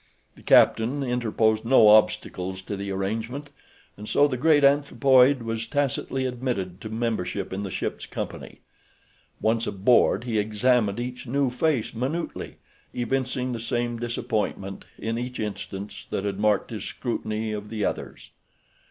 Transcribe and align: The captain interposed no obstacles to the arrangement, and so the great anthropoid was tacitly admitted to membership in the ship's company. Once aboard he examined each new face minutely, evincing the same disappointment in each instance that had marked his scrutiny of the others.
The 0.35 0.41
captain 0.41 1.03
interposed 1.03 1.63
no 1.63 1.89
obstacles 1.89 2.63
to 2.63 2.75
the 2.75 2.89
arrangement, 2.89 3.51
and 3.95 4.09
so 4.09 4.27
the 4.27 4.35
great 4.35 4.63
anthropoid 4.63 5.43
was 5.43 5.67
tacitly 5.67 6.25
admitted 6.25 6.81
to 6.81 6.89
membership 6.89 7.53
in 7.53 7.61
the 7.61 7.69
ship's 7.69 8.07
company. 8.07 8.61
Once 9.41 9.67
aboard 9.67 10.23
he 10.23 10.39
examined 10.39 10.99
each 10.99 11.27
new 11.27 11.51
face 11.51 11.93
minutely, 11.93 12.55
evincing 12.95 13.51
the 13.51 13.59
same 13.59 13.99
disappointment 13.99 14.85
in 14.97 15.19
each 15.19 15.39
instance 15.39 16.07
that 16.09 16.23
had 16.25 16.39
marked 16.39 16.71
his 16.71 16.83
scrutiny 16.83 17.51
of 17.51 17.69
the 17.69 17.85
others. 17.85 18.31